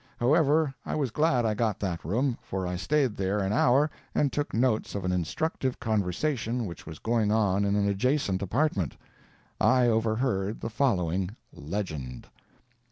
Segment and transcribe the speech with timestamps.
[0.19, 4.33] However, I was glad I got that room, for I stayed there an hour and
[4.33, 8.97] took notes of an instructive conversation which was going on in an adjoining apartment.
[9.59, 12.25] I overhead the following Legend.